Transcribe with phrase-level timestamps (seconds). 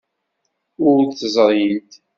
[0.87, 1.91] Ur t-ẓrint.